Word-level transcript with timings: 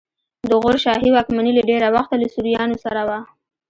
د 0.49 0.51
غور 0.61 0.75
شاهي 0.85 1.09
واکمني 1.11 1.51
له 1.57 1.63
ډېره 1.69 1.87
وخته 1.95 2.15
له 2.21 2.27
سوریانو 2.33 2.75
سره 2.85 3.01
وه 3.07 3.19